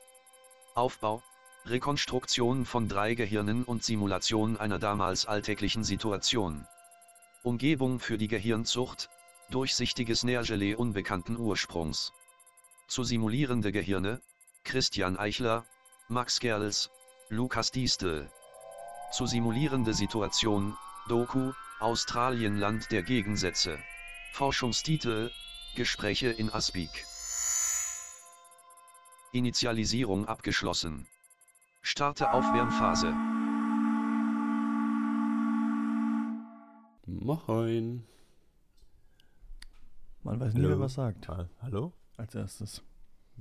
[0.73, 1.21] Aufbau,
[1.65, 6.67] Rekonstruktion von drei Gehirnen und Simulation einer damals alltäglichen Situation.
[7.41, 9.09] Umgebung für die Gehirnzucht,
[9.49, 12.11] durchsichtiges Nährgelee unbekannten Ursprungs.
[12.87, 14.21] Zu simulierende Gehirne,
[14.65, 15.65] Christian Eichler,
[16.09, 16.89] Max Gerls,
[17.29, 18.29] Lukas Diestel.
[19.13, 23.79] Zu simulierende Situation, Doku, Australien Land der Gegensätze.
[24.33, 25.31] Forschungstitel,
[25.75, 27.05] Gespräche in Aspik.
[29.31, 31.07] Initialisierung abgeschlossen.
[31.85, 33.13] Starte Aufwärmphase.
[37.05, 38.03] Moin.
[40.23, 41.27] Man weiß nie, wer was sagt.
[41.27, 41.91] Ha- Hallo?
[42.17, 42.81] Als erstes.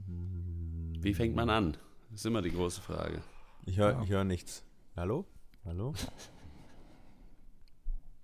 [0.07, 1.77] Wie fängt man an?
[2.11, 3.23] Das ist immer die große Frage.
[3.65, 4.65] Ich höre ich hör nichts.
[4.97, 5.25] Hallo?
[5.65, 5.95] Hallo?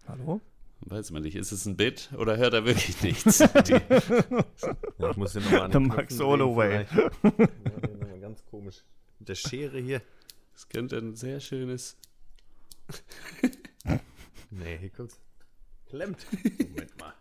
[0.08, 0.40] Hallo?
[0.80, 3.38] Weiß man nicht, ist es ein Bit oder hört er wirklich nichts?
[4.98, 6.86] Ja, ich muss hier nochmal an Der den Max Holloway.
[6.92, 8.82] Ja, den ganz komisch.
[9.18, 10.02] Mit der Schere hier.
[10.52, 11.96] das könnte ein sehr schönes.
[14.50, 15.20] Nee, hier kommt's.
[15.90, 16.26] Klemmt.
[16.58, 17.12] Moment mal.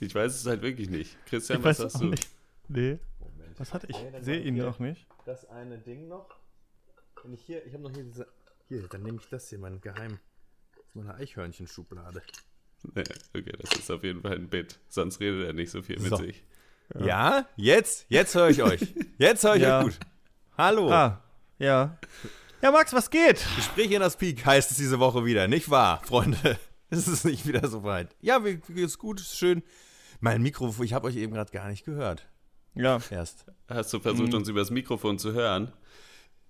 [0.00, 1.16] Ich weiß es halt wirklich nicht.
[1.26, 2.06] Christian, Ich was hast auch du?
[2.10, 2.28] nicht.
[2.68, 2.98] Nee.
[3.18, 3.58] Moment.
[3.58, 3.96] Was hatte ich?
[3.96, 5.06] Dann sehe ihn ich noch nicht.
[5.24, 6.28] Das eine Ding noch.
[7.22, 8.28] Wenn ich hier, ich habe noch hier diese.
[8.68, 10.18] Hier, dann nehme ich das hier, mein Geheim.
[10.76, 12.22] Das ist meine Eichhörnchenschublade.
[12.94, 13.02] Nee,
[13.34, 14.78] okay, das ist auf jeden Fall ein Bit.
[14.88, 16.16] Sonst redet er nicht so viel mit So.
[16.16, 16.44] sich.
[16.98, 17.46] Ja.
[17.56, 18.94] jetzt, jetzt höre ich euch.
[19.18, 19.78] Jetzt höre ich Ja.
[19.78, 19.98] euch gut.
[20.56, 20.90] Hallo.
[20.90, 21.22] Ah,
[21.58, 21.96] ja.
[22.62, 23.44] Ja, Max, was geht?
[23.56, 26.58] Gespräch in das Peak heißt es diese Woche wieder, nicht wahr, Freunde?
[26.88, 28.14] Es ist nicht wieder so weit.
[28.20, 29.64] Ja, mir geht's gut, ist schön.
[30.20, 32.28] Mein Mikrofon, ich habe euch eben gerade gar nicht gehört.
[32.74, 33.44] Ja, Erst.
[33.68, 34.34] Hast du versucht, Mhm.
[34.38, 35.72] uns übers Mikrofon zu hören?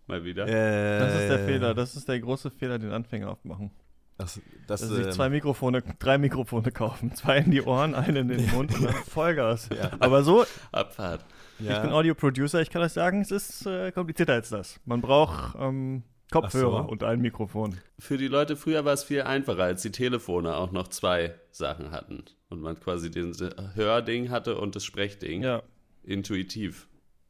[0.06, 0.46] Mal wieder.
[0.46, 1.75] Äh, das ist der Fehler.
[1.75, 3.70] Das ist der große Fehler, den Anfänger oft machen.
[4.19, 7.15] Das, das, Dass sie sich ähm, zwei Mikrofone, drei Mikrofone kaufen.
[7.15, 9.69] Zwei in die Ohren, einen in den Mund und dann Vollgas.
[10.00, 11.25] Aber so, Abfahrt.
[11.59, 11.77] ja.
[11.77, 14.81] ich bin Audio-Producer, ich kann euch sagen, es ist äh, komplizierter als das.
[14.87, 16.88] Man braucht ähm, Kopfhörer so.
[16.91, 17.76] und ein Mikrofon.
[17.99, 21.91] Für die Leute früher war es viel einfacher, als die Telefone auch noch zwei Sachen
[21.91, 22.25] hatten.
[22.49, 23.34] Und man quasi den
[23.75, 25.43] Hörding hatte und das Sprechding.
[25.43, 25.62] Ja,
[26.03, 26.88] Intuitiv.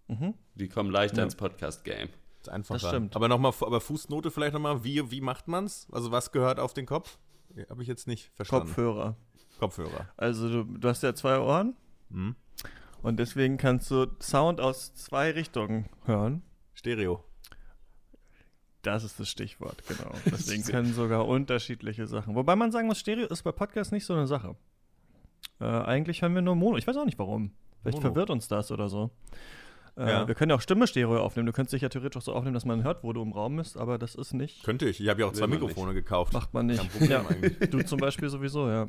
[0.09, 0.35] Mhm.
[0.55, 1.25] Die kommen leichter Ja.
[1.25, 2.11] ins Podcast-Game.
[2.47, 2.79] Ist einfacher.
[2.81, 3.17] das stimmt.
[3.17, 5.87] Aber nochmal, aber Fußnote vielleicht nochmal, wie, wie macht man's?
[5.93, 7.19] Also was gehört auf den Kopf?
[7.71, 8.67] Habe ich jetzt nicht verstanden.
[8.69, 9.17] Kopfhörer.
[9.59, 10.09] Kopfhörer.
[10.17, 11.75] Also du, du hast ja zwei Ohren
[12.11, 12.37] Hm.
[13.03, 16.43] und deswegen kannst du Sound aus zwei Richtungen hören.
[16.75, 17.25] Stereo.
[18.83, 20.13] Das ist das Stichwort, genau.
[20.27, 22.37] Deswegen können sogar unterschiedliche Sachen.
[22.37, 24.55] Wobei man sagen muss, Stereo ist bei Podcasts nicht so eine Sache.
[25.59, 26.77] Äh, eigentlich hören wir nur Mono.
[26.77, 27.51] Ich weiß auch nicht warum.
[27.81, 28.09] Vielleicht Mono.
[28.13, 29.11] verwirrt uns das oder so.
[29.97, 30.29] Äh, Ja.
[30.29, 31.47] Wir können ja auch Stimme Stereo aufnehmen.
[31.47, 33.57] Du könntest dich ja theoretisch auch so aufnehmen, dass man hört, wo du im Raum
[33.57, 34.62] bist, aber das ist nicht.
[34.65, 35.01] Könnte ich.
[35.01, 36.33] Ich habe ja auch zwei Mikrofone gekauft.
[36.33, 36.79] Macht man nicht.
[36.81, 37.25] Kein Problem ja.
[37.27, 37.71] eigentlich.
[37.71, 38.87] Du zum Beispiel sowieso, ja.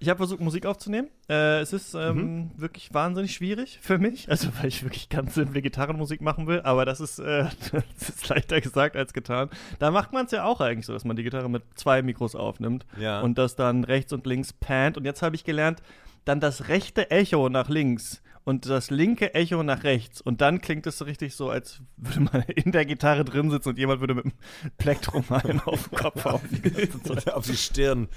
[0.00, 1.08] Ich habe versucht, Musik aufzunehmen.
[1.28, 2.50] Äh, es ist ähm, Mhm.
[2.56, 4.30] wirklich wahnsinnig schwierig für mich.
[4.30, 6.60] Also, weil ich wirklich ganz simple Gitarrenmusik machen will.
[6.62, 7.46] Aber das ist, äh,
[7.98, 9.50] das ist leichter gesagt als getan.
[9.80, 12.36] Da macht man es ja auch eigentlich so, dass man die Gitarre mit zwei Mikros
[12.36, 13.20] aufnimmt Ja.
[13.22, 14.96] und das dann rechts und links pannt.
[14.96, 15.82] Und jetzt habe ich gelernt,
[16.24, 20.22] dann das rechte Echo nach links und das linke Echo nach rechts.
[20.22, 23.68] Und dann klingt es so richtig so, als würde man in der Gitarre drin sitzen
[23.68, 24.34] und jemand würde mit einem
[24.78, 26.88] Plektrum einen auf den Kopf aufnehmen.
[27.34, 28.08] auf die Stirn.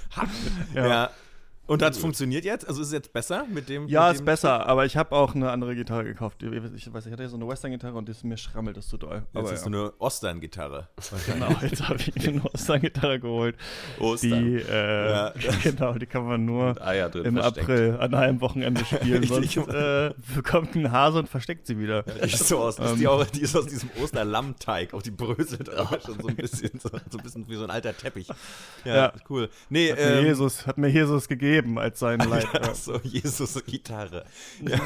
[0.74, 0.88] Ja.
[0.88, 1.10] Ja.
[1.72, 2.68] Und hat es funktioniert jetzt?
[2.68, 3.88] Also ist es jetzt besser mit dem?
[3.88, 6.44] Ja, mit ist dem besser, aber ich habe auch eine andere Gitarre gekauft.
[6.44, 6.52] Ich
[6.94, 9.24] weiß, ich hatte ja so eine Western-Gitarre und das, mir schrammelt das zu doll.
[9.34, 9.58] Jetzt Aber ist ja.
[9.58, 10.90] so eine Ostern-Gitarre.
[11.28, 13.56] Genau, jetzt habe ich eine Ostern-Gitarre geholt.
[14.00, 14.44] Ostern.
[14.46, 15.34] Die, äh, Ja.
[15.64, 16.76] genau, die kann man nur im
[17.38, 17.70] versteckt.
[17.70, 19.24] April an einem Wochenende spielen.
[19.28, 22.04] Sonst äh, bekommt ein Hase und versteckt sie wieder.
[22.04, 22.98] Die ist, so aus, ist Ähm.
[23.00, 26.72] die, auch, die ist aus diesem Osterlammteig, auch die bröselt aber schon so ein bisschen,
[26.80, 28.28] so, so ein bisschen wie so ein alter Teppich.
[28.84, 29.14] Ja, Ja.
[29.30, 29.50] cool.
[29.70, 32.48] Nee, Hat, mir ähm, Jesus, hat mir Jesus gegeben als sein Leib.
[32.62, 34.26] Ach so, Jesus Gitarre.
[34.68, 34.80] Ja.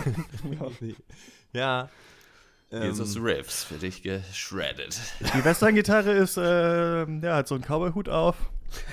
[1.54, 1.89] ja.
[2.72, 5.00] Ähm, Jesus Riffs für dich geschreddet.
[5.36, 8.36] Die Western-Gitarre ist, äh, ja, hat so einen Cowboy-Hut auf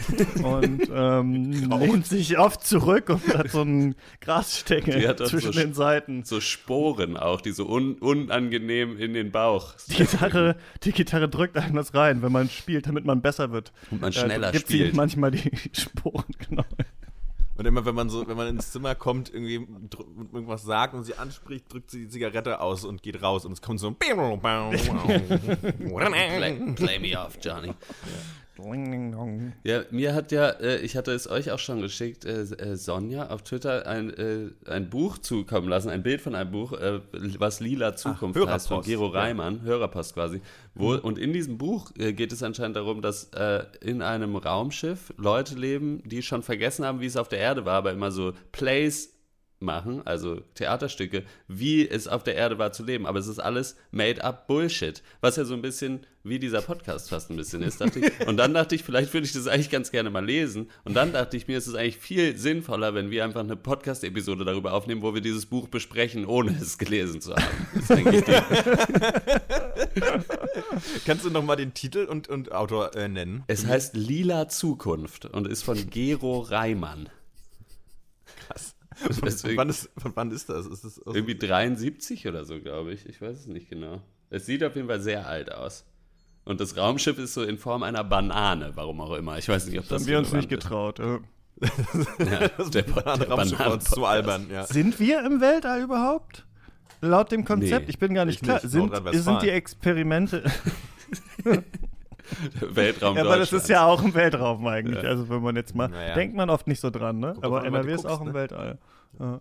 [0.44, 1.50] und ähm,
[1.80, 6.24] lehnt sich oft zurück und hat so einen Grasstängel zwischen so den Seiten.
[6.24, 9.74] So Sporen auch, die so un unangenehm in den Bauch.
[9.88, 13.72] Die Gitarre, die Gitarre drückt einem das rein, wenn man spielt, damit man besser wird.
[13.90, 14.94] Und man Äh, schneller gibt sie spielt.
[14.94, 16.64] manchmal die Sporen, genau.
[17.62, 19.54] Und immer wenn man so, wenn man ins Zimmer kommt, irgendwie
[20.32, 23.62] irgendwas sagt und sie anspricht, drückt sie die Zigarette aus und geht raus und es
[23.62, 23.94] kommt so ein
[26.74, 27.72] play me off, Johnny.
[29.64, 33.30] Ja, mir hat ja, äh, ich hatte es euch auch schon geschickt, äh, äh, Sonja
[33.30, 37.00] auf Twitter ein, äh, ein Buch zukommen lassen, ein Bild von einem Buch, äh,
[37.38, 39.20] was Lila Zukunft heißt, von Gero ja.
[39.20, 40.42] Reimann, Hörerpost quasi.
[40.74, 43.30] Wo, Und in diesem Buch äh, geht es anscheinend darum, dass
[43.80, 47.74] in einem Raumschiff Leute leben, die schon vergessen haben, wie es auf der Erde war,
[47.74, 49.12] aber immer so Plays
[49.62, 53.06] machen, also Theaterstücke, wie es auf der Erde war zu leben.
[53.06, 57.30] Aber es ist alles made-up Bullshit, was ja so ein bisschen wie dieser Podcast fast
[57.30, 57.80] ein bisschen ist.
[57.80, 58.26] Dachte ich.
[58.26, 60.70] Und dann dachte ich, vielleicht würde ich das eigentlich ganz gerne mal lesen.
[60.84, 64.44] Und dann dachte ich mir, es ist eigentlich viel sinnvoller, wenn wir einfach eine Podcast-Episode
[64.44, 67.42] darüber aufnehmen, wo wir dieses Buch besprechen, ohne es gelesen zu haben.
[71.04, 73.42] Kannst du noch mal den Titel und, und Autor äh, nennen?
[73.48, 77.08] es heißt Lila Zukunft und ist von Gero Reimann.
[78.46, 78.71] Krass.
[79.24, 80.66] Deswegen- Von wann, ist, von wann ist das?
[80.66, 83.06] Ist das Irgendwie 73 oder so, glaube ich.
[83.06, 84.00] Ich weiß es nicht genau.
[84.30, 85.84] Es sieht auf jeden Fall sehr alt aus.
[86.44, 89.38] Und das Raumschiff ist so in Form einer Banane, warum auch immer.
[89.38, 90.98] Ich weiß nicht, ob Das das haben wir uns nicht getraut.
[91.60, 91.78] ist.
[92.18, 94.64] Ja, der, Banane- der Raumschiff war uns zu albern, ja.
[94.66, 96.44] Sind wir im Weltall überhaupt?
[97.00, 98.60] Laut dem Konzept, Nee, ich bin gar nicht ich klar.
[98.62, 100.42] nicht, sind, sind die Experimente.
[102.60, 105.02] Weltraum ja, aber das ist ja auch im Weltraum eigentlich.
[105.02, 105.10] Ja.
[105.10, 105.88] Also wenn man jetzt mal.
[105.88, 106.14] Naja.
[106.14, 107.32] Denkt man oft nicht so dran, ne?
[107.32, 108.34] Kommt aber NRW du ist guckst, auch im ne?
[108.34, 108.78] Weltall.
[109.18, 109.40] Ja.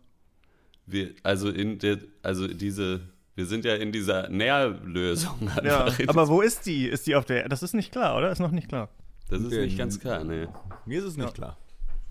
[0.85, 3.01] Wir, also in der, also diese,
[3.35, 6.88] wir sind ja in dieser Nährlösung Ja, aber wo ist die?
[6.88, 7.47] Ist die auf der.
[7.49, 8.31] Das ist nicht klar, oder?
[8.31, 8.89] Ist noch nicht klar.
[9.29, 10.49] das ist nicht ganz klar, ne.
[10.85, 11.33] Mir ist es nicht Ja.
[11.33, 11.57] klar.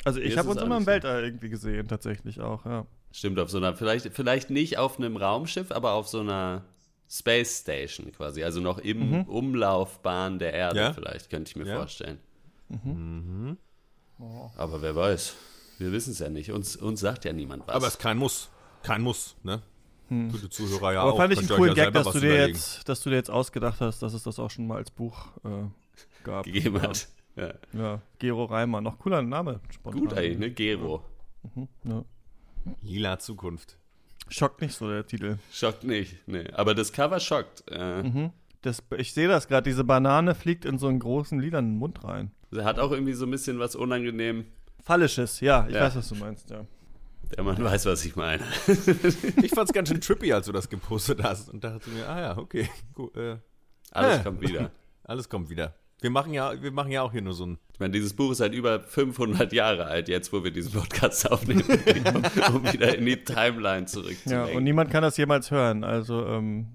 [0.05, 0.87] Also ich habe uns immer im.
[0.87, 2.87] Weltall irgendwie gesehen, tatsächlich auch, ja.
[3.13, 6.63] Stimmt, auf so einer, vielleicht, vielleicht nicht auf einem Raumschiff, aber auf so einer
[7.13, 8.45] Space Station quasi.
[8.45, 10.93] Also noch im Umlaufbahn der Erde Ja?
[10.93, 11.77] vielleicht, könnte ich mir Ja?
[11.79, 12.21] vorstellen.
[14.57, 15.35] Aber wer weiß.
[15.79, 16.53] Wir wissen es ja nicht.
[16.53, 17.75] Uns, uns sagt ja niemand was.
[17.75, 18.51] Aber es ist kein Muss.
[18.83, 19.63] Kein Muss, ne?
[20.09, 21.07] Gute Zuhörer ja Hm.
[21.07, 21.17] aber auch.
[21.19, 22.49] fand ich einen coolen ja Gag, dass du, dir überlegen.
[22.57, 25.29] jetzt, dass du dir jetzt ausgedacht hast, dass es das auch schon mal als Buch
[25.45, 25.69] äh,
[26.25, 26.45] gab.
[26.47, 26.83] gegeben ja.
[26.83, 27.09] hat.
[27.37, 27.55] Ja.
[27.73, 28.81] Ja, Gero Reimer.
[28.81, 29.61] Noch cooler Name.
[29.71, 30.01] Spontan.
[30.01, 30.51] Gut eigentlich, ne?
[30.51, 31.05] Gero.
[31.85, 32.05] Ja.
[32.83, 33.79] Lila Zukunft.
[34.31, 35.37] Schockt nicht so der Titel.
[35.53, 36.17] Schockt nicht.
[36.27, 36.45] Nee.
[36.53, 37.65] Aber das Cover schockt.
[37.71, 38.31] Äh, Mhm.
[38.63, 42.31] Das, ich sehe das gerade, diese Banane fliegt in so einen großen lilanen Mund rein.
[42.51, 44.45] Sie hat auch irgendwie so ein bisschen was unangenehm.
[44.83, 45.81] Phallisches, ja, ich Ja.
[45.83, 46.67] weiß, was du meinst, ja.
[47.37, 48.43] Der Mann weiß, was ich meine.
[49.43, 51.49] Ich fand's ganz schön trippy, als du das gepostet hast.
[51.49, 52.69] Und dachte mir, ah ja, okay.
[52.93, 53.37] Gut, äh,
[53.93, 54.23] Alles Äh.
[54.25, 54.71] kommt wieder.
[55.05, 55.75] alles kommt wieder.
[56.03, 57.59] Wir machen ja, wir machen ja auch hier nur so ein.
[57.75, 61.31] Ich meine, dieses Buch ist halt über 500 Jahre alt, jetzt, wo wir diesen Podcast
[61.31, 61.63] aufnehmen,
[62.49, 64.57] um, um wieder in die Timeline Ja, zurückzulenken.
[64.57, 66.69] und niemand kann das jemals hören, also ähm,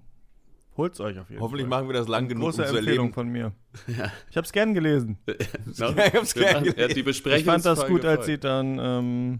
[0.78, 1.80] holt's euch auf jeden Hoffentlich Fall.
[1.82, 3.14] machen wir das lang genug, um Große zu Empfehlung erleben.
[3.14, 3.52] von mir.
[4.30, 5.18] Ich hab's gern gelesen.
[5.76, 6.94] Ja, ich hab's gern machen- ja, gelesen.
[6.94, 9.40] die Ich Besprechung fand das gut, als sie dann ähm,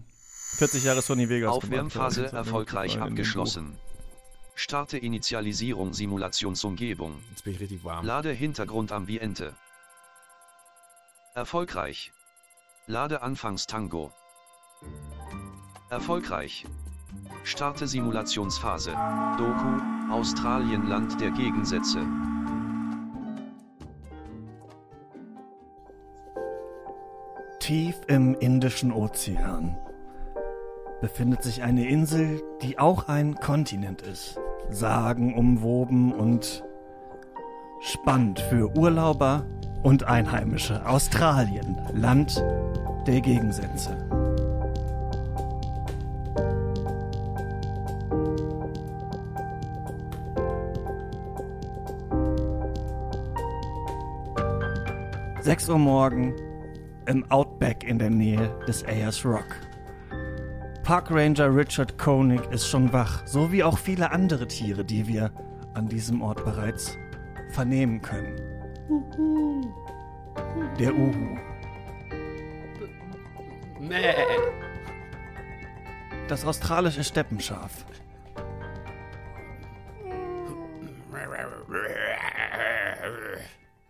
[0.56, 2.38] 40 Jahre Sony Vegas Aufwärmphase gemacht hat.
[2.46, 3.72] Erfolgreich abgeschlossen.
[4.54, 7.16] Starte Initialisierung Simulationsumgebung.
[7.30, 8.06] Jetzt bin ich richtig warm.
[8.06, 9.52] Lade Hintergrundambiente.
[11.36, 12.14] Erfolgreich.
[12.86, 14.10] Lade Anfangstango.
[15.90, 16.64] Erfolgreich.
[17.44, 18.92] Starte Simulationsphase.
[19.36, 22.06] Doku, Australien Land der Gegensätze.
[27.58, 29.76] Tief im Indischen Ozean
[31.02, 34.40] befindet sich eine Insel, die auch ein Kontinent ist.
[34.70, 36.64] Sagenumwoben und
[37.82, 39.44] spannend für Urlauber
[39.82, 40.84] und Einheimische.
[40.86, 42.42] Australien, Land
[43.06, 43.96] der Gegensätze.
[55.40, 56.34] Sechs Uhr morgen
[57.06, 59.46] im Outback in der Nähe des Ayers Rock.
[60.82, 65.30] Park Ranger Richard Koenig ist schon wach, so wie auch viele andere Tiere, die wir
[65.74, 66.96] an diesem Ort bereits
[67.50, 68.55] vernehmen können.
[70.78, 71.38] Der Uhu.
[73.80, 74.14] Nee.
[76.28, 77.84] Das australische Steppenschaf.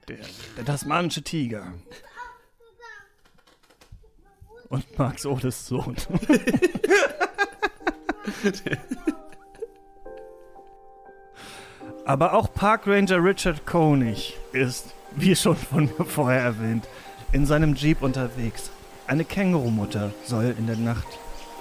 [0.09, 0.19] Der,
[0.57, 1.75] der tasmanische Tiger.
[4.69, 5.97] Und Max Odes Sohn.
[12.07, 14.87] Aber auch Park Ranger Richard Koenig ist,
[15.17, 16.87] wie schon von mir vorher erwähnt,
[17.33, 18.71] in seinem Jeep unterwegs.
[19.09, 21.07] Eine Kängurumutter soll in der Nacht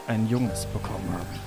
[0.08, 1.40] ein Junges bekommen haben.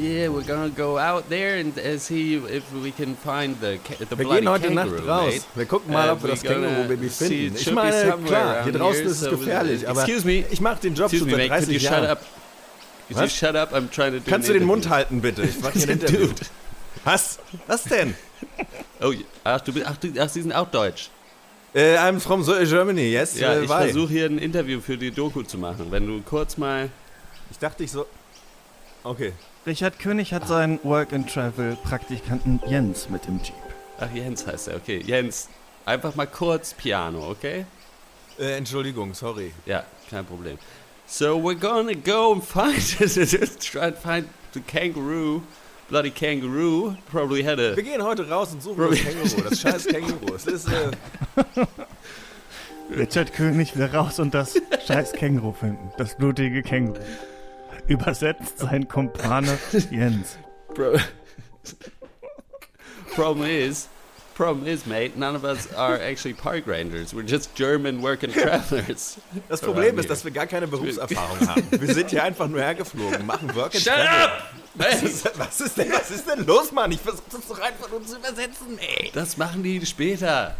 [0.00, 4.18] Yeah, we're gonna go out there and uh, see if we can find the, the
[4.18, 5.34] Wir gehen heute Nacht kangaroo, raus.
[5.34, 5.44] mate.
[5.54, 7.56] Wir gucken mal, Uh, ob wir das Känguru-Baby finden.
[7.56, 10.44] Ich meine, klar, hier draußen here, ist es so- gefährlich, aber Excuse me.
[10.50, 13.28] ich mache den Job Excuse schon seit mate, could 30 you shut Jahren.
[13.28, 13.72] shut up?
[13.72, 15.42] I'm trying to do Kannst an du den Mund halten, bitte?
[15.42, 16.26] Ich mache hier ein Interview.
[16.28, 16.40] Dude.
[17.04, 17.38] Was?
[17.68, 18.14] Was denn?
[19.00, 19.12] Oh,
[19.44, 21.10] ach, du bist, ach, du, ach, Sie sind auch deutsch.
[21.74, 23.38] Äh, I'm from so- Germany, yes.
[23.38, 25.86] Ja, äh, ich versuche hier ein Interview für die Doku zu machen.
[25.90, 26.88] Wenn du kurz mal.
[27.50, 28.06] Ich dachte ich so.
[29.02, 29.32] Okay.
[29.66, 33.54] Richard König hat seinen Work-and-Travel-Praktikanten Jens mit im Jeep.
[33.98, 35.02] Ach, Jens heißt er, okay.
[35.04, 35.48] Jens,
[35.84, 37.64] einfach mal kurz Piano, okay?
[38.38, 39.52] Äh, Entschuldigung, sorry.
[39.66, 40.58] Ja, kein Problem.
[41.06, 42.76] So we're gonna go and find
[43.60, 45.42] try and find the kangaroo.
[45.88, 46.96] Bloody kangaroo.
[47.10, 50.34] Probably had a Wir gehen heute raus und suchen Bro- das Känguru, das scheiß Känguru.
[50.34, 50.90] Es ist, äh,
[52.96, 54.54] Richard König will raus und das
[54.86, 55.90] scheiß Känguru finden.
[55.98, 57.00] Das blutige Känguru.
[57.86, 59.58] Übersetzt sein Kumpane
[59.90, 60.38] Jens.
[60.74, 60.96] Pro
[63.14, 63.88] problem is,
[64.34, 67.14] problem is, mate, none of us are actually park rangers.
[67.14, 69.16] We're just German working travelers.
[69.48, 71.62] das Problem ist, dass wir gar keine Berufserfahrung haben.
[71.70, 74.06] Wir sind hier einfach nur hergeflogen, machen Work and Shut Travel.
[74.08, 74.42] up!
[74.76, 76.90] Was ist, was, ist denn, was ist denn los, Mann?
[76.90, 79.10] Ich versuche das doch einfach nur zu übersetzen, ey.
[79.14, 80.56] das machen die später.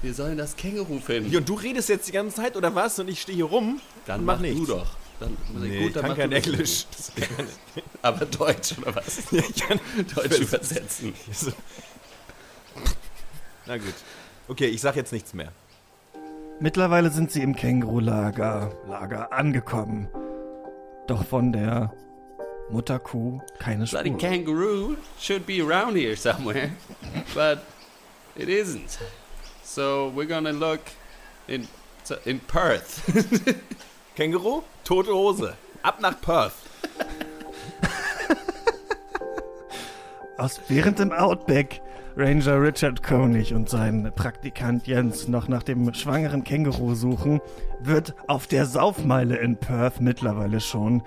[0.00, 1.36] Wir sollen das Känguru finden.
[1.36, 2.98] Und du redest jetzt die ganze Zeit, oder was?
[2.98, 4.60] Und ich stehe hier rum Dann und mach mach nichts.
[4.66, 4.86] du doch.
[5.22, 6.46] Dann, Nee, ich dann kann mach kein du das.
[6.48, 6.86] Englisch.
[6.96, 9.18] Das kann ich Aber Deutsch oder was?
[9.32, 9.78] ich kann
[10.14, 11.14] Deutsch übersetzen.
[13.66, 13.94] Na gut.
[14.48, 15.52] Okay, ich sag jetzt nichts mehr.
[16.60, 20.08] Mittlerweile sind sie im Kängurulager Lager angekommen.
[21.06, 21.92] Doch von der
[22.70, 24.18] Mutterkuh keine Bloody Spur.
[24.18, 26.70] kangaroo should be around here somewhere,
[27.34, 27.60] but
[28.36, 28.98] it isn't.
[29.64, 30.80] So we're gonna look
[31.48, 31.68] in
[32.24, 33.02] in Perth.
[34.14, 35.54] Känguru, tote Hose.
[35.82, 36.52] Ab nach Perth.
[40.36, 41.80] Aus während im Outback
[42.14, 47.40] Ranger Richard Koenig und sein Praktikant Jens noch nach dem schwangeren Känguru suchen,
[47.80, 51.02] wird auf der Saufmeile in Perth mittlerweile schon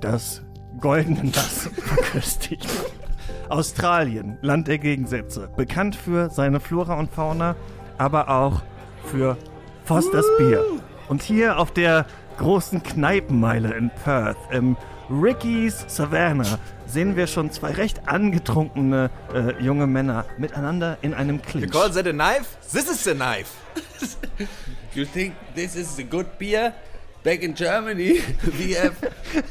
[0.00, 0.42] das
[0.78, 2.68] goldene Nass verköstigt.
[3.48, 7.56] Australien, Land der Gegensätze, bekannt für seine Flora und Fauna,
[7.96, 8.60] aber auch
[9.06, 9.38] für
[9.84, 10.62] Fosters Bier.
[11.10, 12.06] Und hier auf der
[12.38, 14.76] großen Kneipenmeile in Perth, im
[15.10, 21.42] Ricky's Savannah, sehen wir schon zwei recht angetrunkene äh, junge Männer miteinander in einem You
[21.42, 21.72] Clinch.
[21.72, 22.56] call that a knife?
[22.72, 23.50] This is a knife.
[24.94, 26.72] you think this is a good beer?
[27.24, 28.20] Back in Germany,
[28.58, 28.94] we have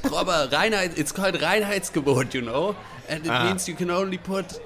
[0.02, 0.98] proper Reinheit.
[0.98, 2.74] It's called Reinheitsgebot, you know,
[3.10, 3.44] and it Ah.
[3.44, 4.60] means you can only put.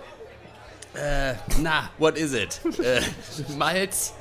[0.95, 2.59] Uh, nah, what is it?
[2.63, 2.69] Uh,
[3.57, 4.13] Malz,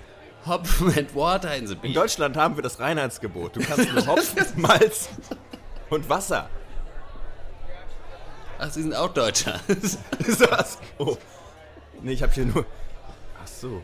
[0.47, 1.93] Hopfen and water in the In beer.
[1.95, 3.57] Deutschland haben wir das Reinheitsgebot.
[3.57, 5.09] Du kannst nur Hopfen, Malz
[5.91, 6.49] und Wasser.
[8.59, 9.61] Ach, Sie sind auch Deutscher.
[9.69, 9.99] Ist
[10.41, 10.79] das?
[10.99, 11.17] Oh.
[12.01, 12.65] Nee, ich habe hier nur.
[13.43, 13.83] Ach so.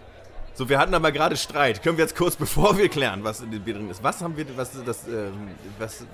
[0.55, 1.83] So, wir hatten aber gerade Streit.
[1.83, 4.03] Können wir jetzt kurz, bevor wir klären, was in dem Bier drin ist.
[4.03, 6.05] Was haben wir, was das, ähm, was, äh,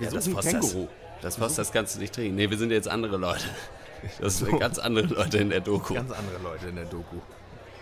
[0.00, 0.52] Ja, das Fosters.
[0.72, 0.88] Känguru.
[1.22, 2.36] Das Fosters kannst du nicht trinken.
[2.36, 3.44] Nee, wir sind jetzt andere Leute.
[4.20, 5.94] Das sind ganz andere Leute in der Doku.
[5.94, 7.16] Ganz andere Leute in der Doku.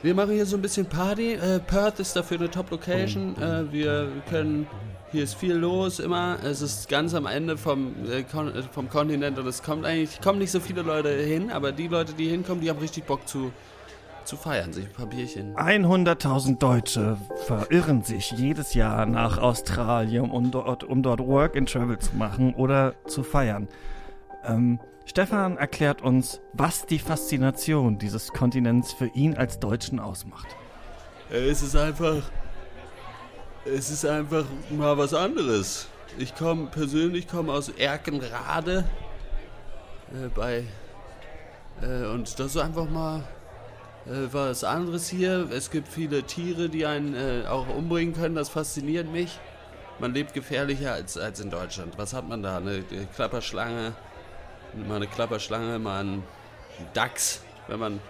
[0.02, 1.32] Wir machen hier so ein bisschen Party.
[1.34, 3.36] Äh, Perth ist dafür eine Top-Location.
[3.40, 4.66] Äh, wir können.
[5.12, 6.36] Hier ist viel los immer.
[6.44, 10.40] Es ist ganz am Ende vom, äh, äh, vom Kontinent und es kommt eigentlich kommen
[10.40, 13.52] nicht so viele Leute hin, aber die Leute, die hinkommen, die haben richtig Bock zu,
[14.24, 15.54] zu feiern, sich ein paar Bierchen.
[15.54, 21.98] 100.000 Deutsche verirren sich jedes Jahr nach Australien, um dort, um dort Work and Travel
[21.98, 23.68] zu machen oder zu feiern.
[24.44, 30.48] Ähm, Stefan erklärt uns, was die Faszination dieses Kontinents für ihn als Deutschen ausmacht.
[31.30, 32.22] Äh, Es ist einfach.
[33.64, 35.88] Es ist einfach mal was anderes.
[36.18, 38.84] Ich komme persönlich komme aus Erkenrade
[40.12, 40.64] äh, bei
[41.82, 43.24] äh, und das ist einfach mal
[44.06, 45.48] äh, was anderes hier.
[45.50, 48.34] Es gibt viele Tiere, die einen äh, auch umbringen können.
[48.34, 49.38] Das fasziniert mich.
[49.98, 51.94] Man lebt gefährlicher als, als in Deutschland.
[51.96, 52.58] Was hat man da?
[52.58, 53.94] Eine, eine Klapperschlange,
[54.76, 56.22] mal eine Klapperschlange, mal einen
[56.92, 58.00] Dachs, wenn man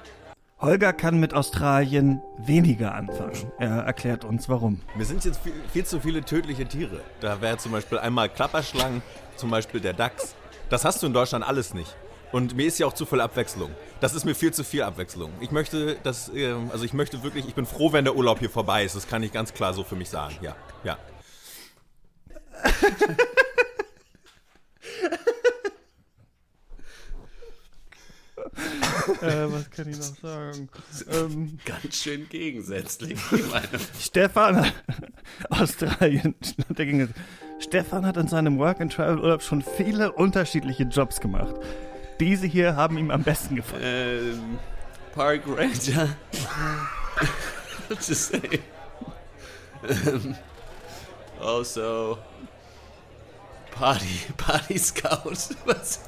[0.58, 3.52] Holger kann mit Australien weniger anfangen.
[3.58, 4.80] Er erklärt uns warum.
[4.96, 7.02] Mir sind jetzt viel, viel zu viele tödliche Tiere.
[7.20, 9.02] Da wäre zum Beispiel einmal Klapperschlangen,
[9.36, 10.34] zum Beispiel der Dachs.
[10.70, 11.94] Das hast du in Deutschland alles nicht.
[12.32, 13.70] Und mir ist ja auch zu viel Abwechslung.
[14.00, 15.30] Das ist mir viel zu viel Abwechslung.
[15.40, 18.50] Ich möchte, das, ähm, also ich möchte wirklich, ich bin froh, wenn der Urlaub hier
[18.50, 18.96] vorbei ist.
[18.96, 20.36] Das kann ich ganz klar so für mich sagen.
[20.40, 20.98] Ja, ja.
[29.22, 30.68] Äh, was kann ich noch sagen?
[31.10, 33.18] Ähm, ganz schön gegensätzlich.
[34.00, 34.70] Stefan,
[35.50, 36.34] Australien.
[37.58, 41.54] Stefan hat in seinem Work-and-Travel-Urlaub schon viele unterschiedliche Jobs gemacht.
[42.20, 43.82] Diese hier haben ihm am besten gefallen.
[43.82, 44.58] ähm,
[45.14, 46.08] Park Ranger.
[47.88, 48.60] to say.
[50.06, 50.34] Um,
[51.40, 52.18] also,
[53.70, 55.54] Party, Party Scout.
[55.64, 56.00] Was?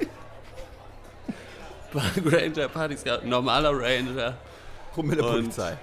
[1.95, 4.35] Ranger, Party Scout, normaler Ranger.
[4.95, 5.77] Promille-Polizei.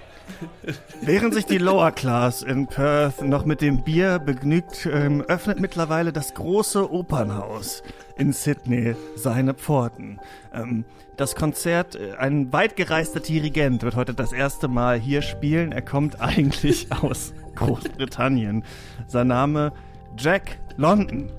[1.02, 6.12] Während sich die Lower Class in Perth noch mit dem Bier begnügt, ähm, öffnet mittlerweile
[6.12, 7.82] das große Opernhaus
[8.16, 10.18] in Sydney seine Pforten.
[10.52, 10.84] Ähm,
[11.16, 15.72] das Konzert, äh, ein weit gereister Dirigent wird heute das erste Mal hier spielen.
[15.72, 18.64] Er kommt eigentlich aus Großbritannien.
[19.06, 19.72] Sein Name
[20.18, 21.30] Jack London.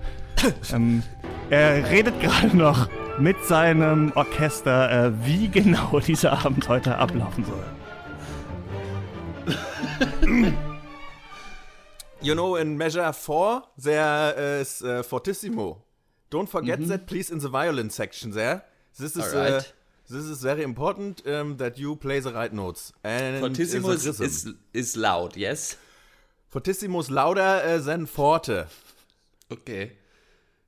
[0.74, 1.03] ähm,
[1.50, 2.88] er redet gerade noch
[3.19, 7.65] mit seinem Orchester, äh, wie genau dieser Abend heute ablaufen soll.
[12.21, 15.83] You know, in measure four, there is uh, fortissimo.
[16.29, 18.63] Don't forget that, please, in the violin section there.
[18.97, 19.62] This is uh,
[20.09, 22.91] this is very important um, that you play the right notes.
[23.03, 25.77] And Fortissimo is, is, is loud, yes?
[26.50, 28.65] fortissimo is louder uh, than forte.
[29.51, 29.91] Okay.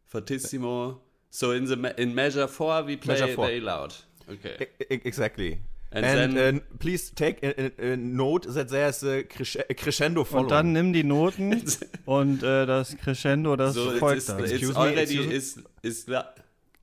[0.06, 1.02] Fortissimo.
[1.30, 3.48] So in the in measure four we play Measure four.
[3.48, 3.94] very loud.
[4.30, 4.56] Okay.
[4.60, 5.60] I- I- exactly.
[5.92, 7.50] And And, then- uh, please take a,
[7.82, 10.46] a, a note that there's a cresce- a crescendo following.
[10.46, 11.64] Und dann nimm die Noten
[12.06, 14.40] und äh, das Crescendo, das So folgt it's, dann.
[14.44, 15.34] it's Excuse me, already me?
[15.34, 16.06] is is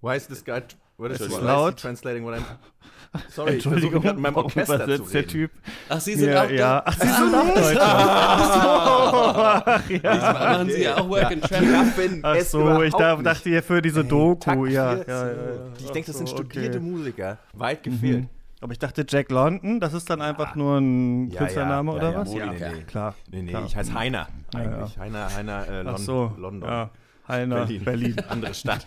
[0.01, 0.63] Why is this guy?
[0.99, 1.77] What is, is loud.
[1.77, 2.45] translating what I'm?
[3.29, 5.27] Sorry, ich Entschuldigung, in meinem Orchester zu übersetzt der.
[5.27, 5.51] Typ?
[5.89, 6.83] Ach, Sie sind Ja, auch ja.
[6.85, 7.81] Ach, Sie sind auch Deutscher.
[7.83, 9.81] Ach so, ach, da?
[9.89, 10.33] ja.
[10.33, 12.21] Machen Sie ja auch Work and Travel.
[12.23, 15.09] Ach so, ich dachte ja für diese Doku, ja, 14.
[15.15, 15.37] ja, ja, ja.
[15.79, 16.87] Ich denke, das sind so, studierte okay.
[16.87, 17.39] Musiker.
[17.53, 18.23] Weit gefehlt.
[18.23, 18.29] Mhm.
[18.63, 22.11] Aber ich dachte Jack London, das ist dann einfach nur ein Ja, Künstlername ja, oder
[22.13, 22.33] ja, was?
[22.33, 22.83] ja, Ja, nee, nee.
[22.85, 23.15] klar.
[23.31, 23.65] Nee, nee, klar.
[23.67, 24.99] ich heiße Heiner Ja, eigentlich.
[24.99, 26.89] Heiner, Heiner, äh, Lon Ach so, London.
[27.29, 27.35] Ja.
[27.35, 27.85] Heiner, Berlin.
[27.85, 28.17] Berlin.
[28.29, 28.87] Andere Stadt.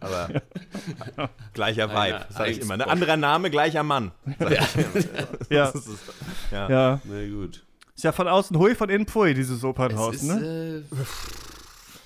[0.00, 0.28] Aber
[1.52, 2.76] gleicher Vibe, Heiner, sag ich immer.
[2.76, 2.84] Ne?
[2.84, 2.92] Einsbock.
[2.92, 4.12] Anderer Name, gleicher Mann.
[5.50, 5.88] Ja, ist,
[6.50, 6.68] ja.
[6.68, 7.00] ja.
[7.04, 7.64] Na gut.
[7.94, 10.84] Ist ja von außen hui, von innen pfui, dieses Es Opernhaus, ist, ne?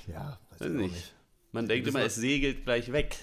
[0.06, 1.14] äh, ja, weiß weiß ich auch nicht.
[1.52, 3.16] Man denkt immer, es segelt gleich weg.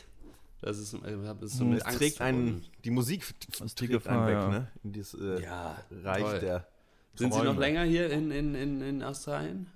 [0.62, 0.96] Das ist,
[1.26, 3.24] hab es so mit Es Angst trägt einen, die Musik
[3.76, 4.48] trägt Gefahr, einen weg, ja.
[4.50, 4.68] ne?
[4.84, 6.40] In dieses äh, Ja, Reich toll.
[6.40, 6.68] der
[7.14, 7.60] Sind Sie noch Träume.
[7.60, 9.68] länger hier in, in, in, in Australien?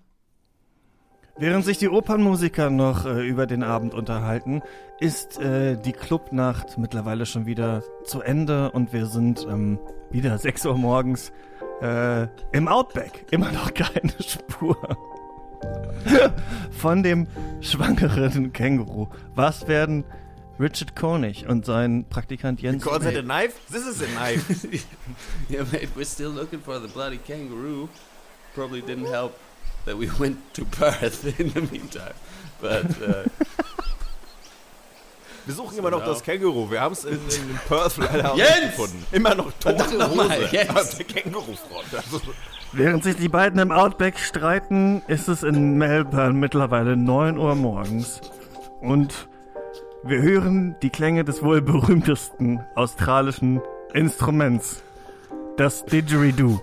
[1.38, 4.62] Während sich die Opernmusiker noch äh, über den Abend unterhalten,
[5.00, 9.80] ist äh, die Clubnacht mittlerweile schon wieder zu Ende und wir sind ähm,
[10.12, 11.32] wieder 6 Uhr morgens
[11.82, 13.26] äh, im Outback.
[13.32, 14.78] Immer noch keine Spur
[16.72, 17.28] von dem
[17.62, 19.08] schwangeren Känguru.
[19.36, 20.04] Was werden
[20.60, 23.56] Richard Koenig und sein Praktikant Jens Calls it a knife?
[23.72, 24.68] This is a knife.
[25.50, 27.88] yeah, mate, we're still looking for the bloody kangaroo.
[28.54, 29.34] Probably didn't help
[29.86, 32.14] that we went to Perth in the meantime.
[32.62, 33.24] But uh,
[35.46, 36.12] Wir suchen immer noch Genau.
[36.14, 36.70] das Känguru.
[36.70, 38.76] Wir haben es in, in Perth leider auch Jens!
[38.76, 39.04] gefunden.
[39.12, 40.98] Immer noch tote Hose Jens!
[40.98, 41.86] der Kängurufront.
[41.96, 42.22] Also,
[42.74, 48.22] Während sich die beiden im Outback streiten, ist es in Melbourne mittlerweile 9 Uhr morgens.
[48.82, 49.28] Und
[50.04, 53.62] wir hören die Klänge des wohl berühmtesten australischen
[53.94, 54.84] Instruments.
[55.58, 56.60] Das Didgeridoo.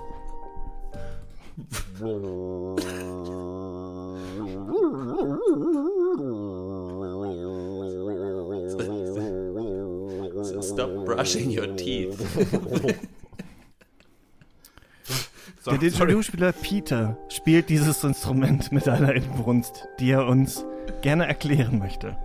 [10.42, 12.18] So stop brushing your teeth.
[15.66, 15.76] Der.
[15.76, 20.64] Didgeridoo-Spieler Peter spielt dieses Instrument mit einer Inbrunst, die er uns
[21.02, 22.16] gerne erklären möchte.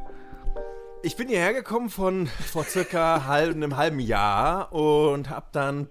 [1.01, 5.89] Ich bin hierher gekommen von vor circa halb, einem halben Jahr und habe dann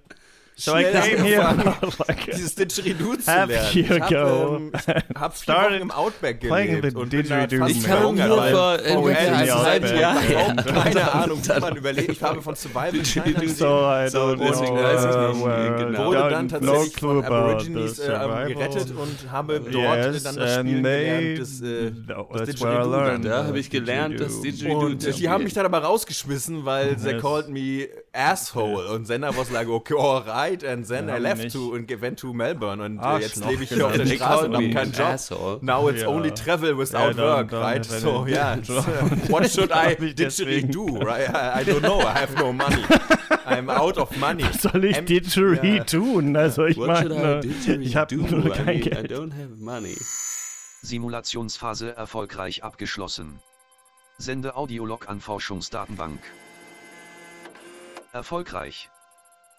[0.55, 1.43] So I came here
[2.07, 3.53] like dieses Didgeridoo zu lernen.
[3.73, 7.65] Ich habe ähm, ich hab vier Wochen im Outback gelebt und bin da Didgeridoo.
[7.65, 10.75] fast Ich verhungert, nur weil vor VL ungefähr ist einem halt halben Jahr überhaupt her.
[10.83, 12.13] keine Ahnung, wie man überlebt.
[12.13, 16.07] Ich habe von Survival China So So, deswegen weiß ich uh, nicht, genau.
[16.07, 21.39] wurde dann tatsächlich von Aborigines äh, ähm, gerettet und habe dort dann das they- gelernt,
[21.41, 21.93] das, äh,
[22.33, 23.29] das Didgeridoo.
[23.29, 26.97] Da habe ich gelernt, dass Didgeridoo Und zu die haben mich dann aber rausgeschmissen, weil
[26.97, 28.89] they called me asshole.
[28.93, 30.42] Und then I was like, okay, alright.
[30.65, 32.83] And then Wir I left mich- to and went to Melbourne.
[32.83, 34.11] Und äh, Arschloch jetzt lebe ich hier auf genannt.
[34.11, 35.07] der Straße und habe keinen Job.
[35.07, 35.59] asshole.
[35.63, 36.09] Now it's Ja.
[36.09, 37.87] only travel Ja, without don't- work, don't right?
[37.89, 38.57] have So, yeah.
[39.29, 40.69] What should I deswegen.
[40.73, 41.29] didgeridoo, right?
[41.29, 42.01] I, I don't know.
[42.01, 42.83] I have no money.
[43.47, 44.45] I'm out of money.
[44.45, 45.85] Was soll ich ja.
[45.85, 46.37] tun?
[46.37, 47.83] Also ich What should I meine, didgeridoo?
[47.83, 49.13] ich habe nur I kein mean, I Geld.
[49.13, 49.97] don't have money.
[50.83, 53.39] Simulationsphase erfolgreich abgeschlossen.
[54.19, 56.21] Sende Audiolog an Forschungsdatenbank.
[58.13, 58.89] Erfolgreich.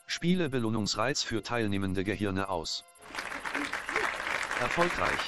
[0.06, 2.84] Spiele Belohnungsreiz für teilnehmende Gehirne aus.
[4.60, 5.20] Erfolgreich.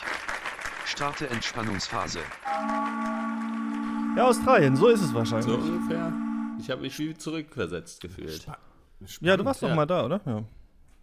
[0.85, 2.19] Starte Entspannungsphase.
[4.15, 5.45] Ja, Australien, so ist es wahrscheinlich.
[5.47, 6.13] So ungefähr.
[6.59, 8.45] Ich habe mich wie zurückversetzt gefühlt.
[9.19, 9.75] Ja, du warst doch Ja.
[9.75, 10.21] mal da, oder?
[10.25, 10.43] Ja.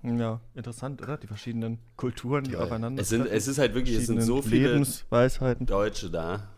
[0.05, 1.17] Ja, interessant, oder?
[1.17, 4.73] Die verschiedenen Kulturen, die aufeinander Es, sind, es ist halt wirklich, es sind so viele
[4.73, 5.67] Lebensweisheiten.
[5.67, 6.49] Deutsche da.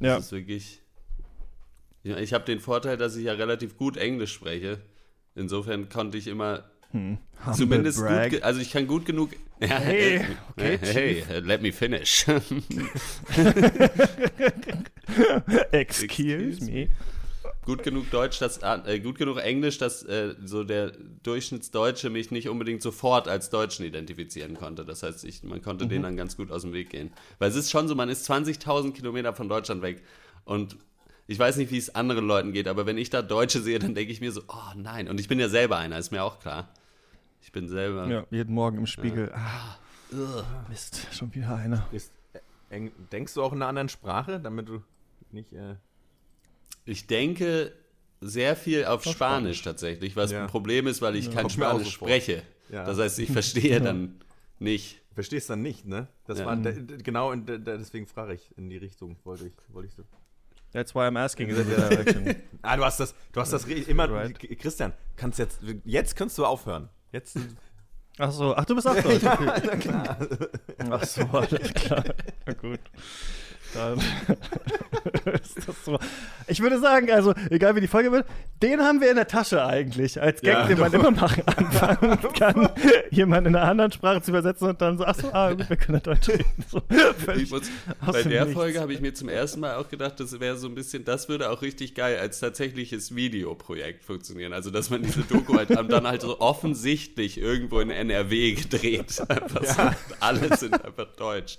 [0.00, 0.16] Ja.
[0.16, 0.82] Das ist wirklich.
[2.04, 4.80] Ja, ich habe den Vorteil, dass ich ja relativ gut Englisch spreche.
[5.36, 6.64] Insofern konnte ich immer
[7.54, 8.30] Zumindest gut, brag.
[8.30, 9.30] ge- also ich kann gut genug.
[9.58, 12.26] Ja, Hey, äh, okay, hey, äh, let me finish.
[15.72, 16.88] Excuse me.
[17.64, 22.48] gut genug Deutsch, dass, äh, gut genug Englisch, dass äh, so der Durchschnittsdeutsche mich nicht
[22.48, 24.84] unbedingt sofort als Deutschen identifizieren konnte.
[24.84, 25.90] Das heißt, ich, man konnte Mhm.
[25.90, 27.10] denen dann ganz gut aus dem Weg gehen.
[27.38, 30.02] Weil es ist schon so, man ist 20.000 Kilometer von Deutschland weg
[30.44, 30.76] und
[31.26, 33.94] ich weiß nicht, wie es anderen Leuten geht, aber wenn ich da Deutsche sehe, dann
[33.94, 35.08] denke ich mir so, oh nein.
[35.08, 36.68] Und ich bin ja selber einer, ist mir auch klar.
[37.42, 38.06] Ich bin selber.
[38.08, 39.32] Ja, jeden Morgen im Spiegel.
[39.34, 39.76] Ah,
[40.68, 41.86] Mist, schon wieder einer.
[41.92, 42.12] Ist,
[42.70, 44.82] äh, denkst du auch in einer anderen Sprache, damit du
[45.32, 45.52] nicht.
[45.52, 45.76] Äh,
[46.84, 47.72] Ich denke
[48.20, 50.42] sehr viel auf Spanisch tatsächlich, was Ja.
[50.42, 52.42] ein Problem ist, weil ich kein Kommt mir auch Spanisch spreche.
[52.70, 52.84] Ja.
[52.84, 54.20] Das heißt, ich verstehe dann
[54.58, 55.00] nicht.
[55.14, 56.08] verstehst dann nicht, ne?
[56.26, 56.46] Das Ja.
[56.46, 60.04] war de, genau, deswegen frage ich in die Richtung, wollte ich, wollte ich so.
[60.72, 61.48] That's why I'm asking.
[61.48, 62.42] Is it the direction?
[62.62, 64.10] Ah, du hast das, du hast das immer.
[64.10, 64.38] Right.
[64.58, 66.88] Christian, kannst jetzt, jetzt kannst du aufhören.
[67.12, 67.38] Jetzt.
[68.18, 69.22] Ach so, ach, du bist auch Deutsch.
[69.22, 70.18] ja, na klar.
[70.90, 72.04] Ach so, alles klar.
[72.46, 72.80] Na gut.
[73.74, 73.98] Dann
[75.42, 75.98] ist das so.
[76.46, 78.26] Ich würde sagen, also, egal wie die Folge wird,
[78.62, 80.20] den haben wir in der Tasche eigentlich.
[80.20, 80.98] Als Gag, Ja, den man doch.
[81.00, 82.70] immer machen anfangen kann,
[83.10, 85.76] jemanden in einer anderen Sprache zu übersetzen und dann so, ach so, ah, gut, wir
[85.76, 86.44] können Deutsch reden.
[86.70, 86.82] So,
[87.50, 87.70] muss,
[88.06, 88.54] bei der Nichts.
[88.58, 91.28] Folge habe ich mir zum ersten Mal auch gedacht, das wäre so ein bisschen, das
[91.28, 94.52] würde auch richtig geil als tatsächliches Videoprojekt funktionieren.
[94.52, 99.22] Also, dass man diese Doku halt dann halt so offensichtlich irgendwo in NRW gedreht.
[99.28, 99.82] Einfach so,
[100.20, 101.58] alle sind einfach deutsch.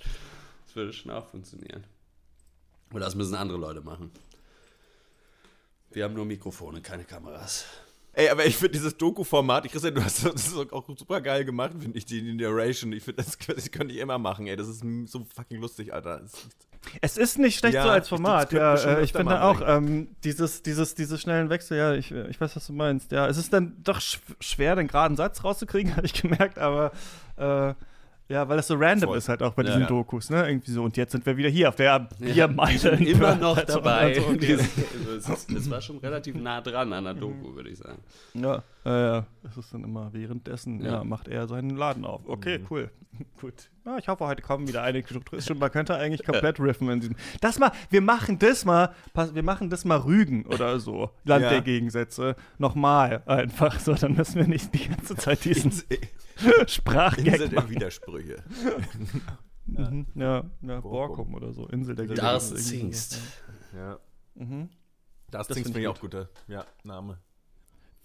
[0.65, 1.83] Das würde schon auch funktionieren.
[2.91, 4.11] Und das müssen andere Leute machen.
[5.91, 7.65] Wir haben nur Mikrofone, keine Kameras.
[8.13, 11.73] Ey, aber ich finde dieses Doku-Format, ich Christian, du hast das auch super geil gemacht,
[11.79, 12.91] finde ich, die Narration.
[12.93, 14.55] Ich finde, das, das könnte ich immer machen, ey.
[14.55, 16.21] Das ist so fucking lustig, Alter.
[17.01, 18.49] Es ist nicht schlecht Ja, so als ich- Format.
[18.49, 21.77] könnten wir Ja, äh, ich finde auch ähm, dieses, dieses, diese schnellen Wechsel.
[21.77, 23.11] Ja, ich, ich weiß, was du meinst.
[23.11, 26.57] Ja, es ist dann doch sch schwer, den geraden Satz rauszukriegen, habe ich gemerkt.
[26.59, 26.91] Aber
[27.35, 27.73] äh,
[28.29, 29.17] ja, weil es so random Voll.
[29.17, 29.87] ist halt auch bei Ja, diesen ja.
[29.87, 30.29] Dokus.
[30.29, 30.83] Ne, irgendwie so.
[30.83, 32.89] Und jetzt sind wir wieder hier auf der Biermeile.
[32.91, 34.15] in Immer noch Also, dabei.
[34.15, 34.37] also, okay.
[34.37, 37.77] Dieses- also es, ist, es war schon relativ nah dran an der Doku, würde ich
[37.77, 37.99] sagen.
[38.33, 39.25] Ja, ja, ja.
[39.49, 40.93] Es ist dann immer währenddessen, ja.
[40.93, 41.03] Ja.
[41.03, 42.21] macht er seinen Laden auf.
[42.27, 42.89] Okay, cool.
[43.41, 43.69] Gut.
[43.87, 45.41] Ja, ich hoffe, heute kommen wieder einige Strukturen.
[45.41, 47.15] Stimmt, man könnte eigentlich komplett riffen in diesem.
[47.39, 51.09] Das mal, wir machen das mal, pass- wir machen das mal Rügen oder so.
[51.23, 51.49] Land Ja.
[51.51, 52.35] der Gegensätze.
[52.57, 55.87] Nochmal einfach so, dann müssen wir nicht die ganze Zeit diesen Insel
[56.67, 57.69] Sprachgag der machen.
[57.69, 58.43] Widersprüche.
[59.69, 60.05] Mhm.
[60.15, 60.91] Ja, ja, Borkum.
[60.91, 61.67] Borkum oder so.
[61.67, 62.53] Insel der Gegensätze.
[62.53, 63.19] irgendwie Zingst.
[63.75, 63.99] Ja.
[64.35, 64.69] Mhm.
[65.29, 66.11] Das, Das find finde ich auch gut.
[66.11, 67.17] guter ja, Name.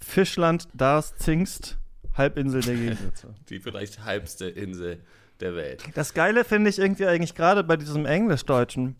[0.00, 1.78] Fischland, Dars, Zingst,
[2.16, 3.34] Halbinsel der Gegensätze.
[3.48, 5.04] Die vielleicht halbste Insel
[5.42, 5.84] der Welt.
[5.94, 8.96] Das Geile finde ich irgendwie eigentlich gerade bei diesem Englischdeutschen,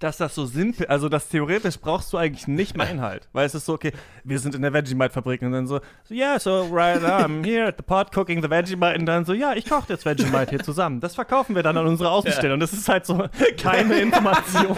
[0.00, 3.54] dass das so simpel, also das theoretisch brauchst du eigentlich nicht mal Inhalt, weil es
[3.54, 3.92] ist so, okay,
[4.24, 7.76] wir sind in der Vegemite-Fabrik und dann so, so yeah, so right, I'm here at
[7.76, 11.00] the pot cooking the Vegemite und dann so, ja, ich koche jetzt Vegemite hier zusammen.
[11.00, 13.24] Das verkaufen wir dann an unsere Außenstelle und das ist halt so
[13.58, 14.76] keine Information.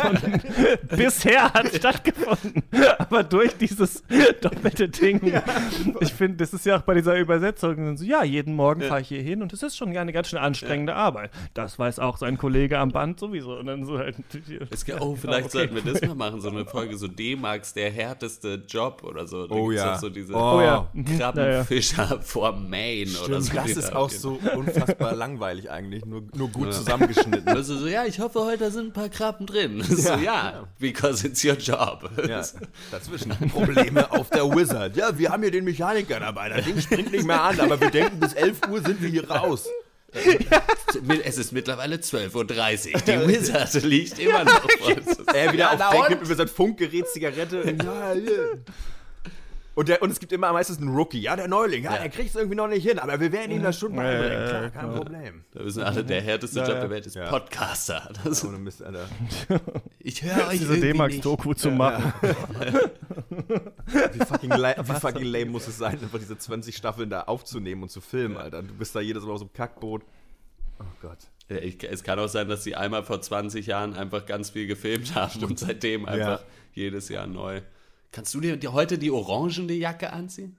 [0.96, 2.62] Bisher hat stattgefunden,
[2.98, 4.02] aber durch dieses
[4.40, 5.20] doppelte Ding.
[6.00, 9.00] Ich finde, das ist ja auch bei dieser Übersetzung dann so, ja, jeden Morgen fahre
[9.00, 11.30] ich hier hin und es ist schon eine ganz schön anstrengende Arbeit.
[11.54, 14.16] Das weiß auch sein Kollege am Band sowieso und dann so halt.
[14.70, 15.58] Es, ge- oh, vielleicht okay.
[15.58, 19.46] sollten wir das mal machen, so eine Folge, so D-Max, der härteste Job oder so.
[19.46, 19.98] Da Oh gibt's ja.
[19.98, 20.88] So diese Oh, ja.
[20.92, 21.04] Mhm.
[21.06, 21.32] Ja, ja.
[21.32, 23.52] Krabbenfischer vor Maine oder so.
[23.54, 27.42] Das ist auch so unfassbar langweilig eigentlich, nur, nur gut zusammengeschnitten.
[27.62, 29.82] Also so, ja, ich hoffe, heute sind ein paar Krabben drin.
[29.82, 32.10] So, ja, because it's your job.
[32.26, 32.42] Ja,
[32.90, 34.96] dazwischen Probleme auf der Wizard.
[34.96, 36.48] Ja, wir haben hier den Mechaniker dabei.
[36.48, 39.30] Das Ding springt nicht mehr an, aber wir denken, bis 11 Uhr sind wir hier
[39.30, 39.68] raus.
[41.24, 43.00] Es ist mittlerweile 12.30 Uhr.
[43.00, 45.18] Die Wizard liegt immer noch vor uns.
[45.34, 47.76] Er wieder Ja, auf Deck, über sein Funkgerät Zigarette.
[47.82, 48.58] Ja, hier.
[49.74, 51.20] Und, der, und es gibt immer meistens einen Rookie.
[51.20, 51.84] Ja, der Neuling.
[51.84, 54.32] Ja, der kriegt es irgendwie noch nicht hin, aber wir werden ihm das schon beibringen.
[54.42, 54.94] ja, Klar, ja, kein klar.
[54.96, 55.44] Problem.
[55.52, 56.80] Da wissen alle, der härteste Ja, Job ja.
[56.82, 57.30] der Welt ist Ja.
[57.30, 58.10] Podcaster.
[58.22, 59.08] Das, Ohne Mist, Alter.
[59.98, 60.78] ich höre euch diese.
[60.78, 62.12] D-Max-Doku zu machen.
[64.12, 67.88] Wie fucking, wie fucking lame muss es sein, einfach diese 20 Staffeln da aufzunehmen und
[67.90, 68.62] zu filmen, Alter.
[68.62, 70.02] Du bist da jedes Mal auf so einem Kackboot.
[70.80, 71.18] Oh Gott.
[71.48, 74.66] Ja, Ich, es kann auch sein, dass sie einmal vor 20 Jahren einfach ganz viel
[74.66, 76.46] gefilmt haben und seitdem einfach Ja.
[76.74, 77.62] jedes Jahr neu.
[78.12, 80.54] Kannst du dir, dir heute die orangene Jacke anziehen?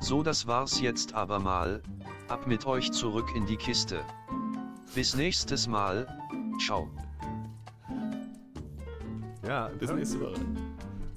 [0.00, 1.80] So das war's jetzt aber mal,
[2.26, 4.04] ab mit euch zurück in die Kiste.
[4.96, 6.06] Bis nächstes Mal,
[6.64, 6.90] ciao.
[9.46, 10.40] Ja, Bis nächste Woche.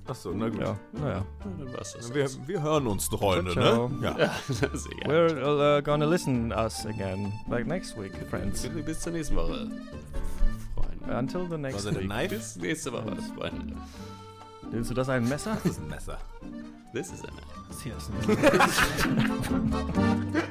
[0.06, 0.62] Achso, na gut.
[0.62, 1.26] Ja, naja.
[1.44, 2.14] Dann war's das.
[2.14, 4.16] Wir, wir hören uns, Freunde, Ciao, ne?
[4.20, 4.36] Ja.
[5.08, 8.68] We're uh, gonna listen us again, like next week, friends.
[8.86, 9.68] Bis zur nächsten Woche.
[10.76, 11.18] Freunde.
[11.18, 12.30] Until the next Was week.
[12.30, 13.76] Bis nächste Woche, Freunde.
[14.72, 15.58] Nennst du das ein Messer?
[15.64, 16.18] Das ist ein Messer.
[16.94, 17.38] Das ist eine.
[17.68, 18.18] Das hier ist ein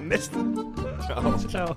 [0.09, 0.33] Messer.
[0.33, 0.33] Mist.
[1.07, 1.39] Ciao.
[1.39, 1.77] Ciao.